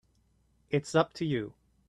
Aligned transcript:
It's 0.71 0.95
up 0.95 1.13
to 1.13 1.25
you. 1.25 1.53